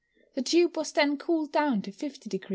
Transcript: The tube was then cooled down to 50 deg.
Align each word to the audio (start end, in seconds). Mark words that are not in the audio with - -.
The 0.33 0.41
tube 0.41 0.77
was 0.77 0.93
then 0.93 1.17
cooled 1.17 1.51
down 1.51 1.83
to 1.83 1.91
50 1.91 2.27
deg. 2.27 2.47